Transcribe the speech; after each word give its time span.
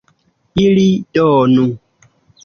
ili 0.63 0.87
donu. 1.13 1.65